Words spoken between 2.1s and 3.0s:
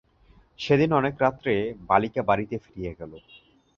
বাড়িতে ফিরিয়া